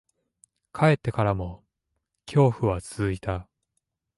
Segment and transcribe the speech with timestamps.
[0.73, 1.63] 帰ってからも、
[2.25, 3.47] 恐怖は続いた。